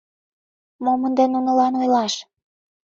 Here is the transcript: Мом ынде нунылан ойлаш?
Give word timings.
Мом 0.83 1.01
ынде 1.07 1.23
нунылан 1.27 1.73
ойлаш? 1.81 2.13